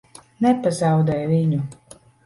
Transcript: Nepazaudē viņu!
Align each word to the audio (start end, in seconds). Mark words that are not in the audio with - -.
Nepazaudē 0.45 1.21
viņu! 1.37 1.65